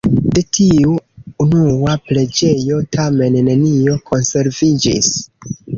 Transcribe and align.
De 0.35 0.41
tiu 0.57 0.95
unua 1.45 1.95
preĝejo 2.09 2.81
tamen 2.99 3.41
nenio 3.51 4.01
konserviĝis. 4.11 5.17